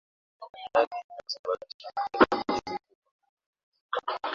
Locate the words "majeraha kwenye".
1.95-2.79